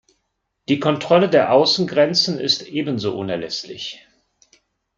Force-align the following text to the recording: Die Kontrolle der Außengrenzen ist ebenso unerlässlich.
Die 0.67 0.79
Kontrolle 0.79 1.29
der 1.29 1.51
Außengrenzen 1.51 2.39
ist 2.39 2.63
ebenso 2.63 3.15
unerlässlich. 3.15 4.07